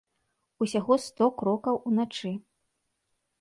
Усяго 0.65 0.97
сто 1.07 1.27
крокаў 1.41 1.75
уначы. 1.93 2.33